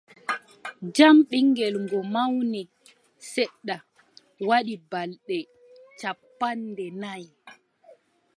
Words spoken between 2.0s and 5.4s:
mawni seeɗa, waɗi balɗe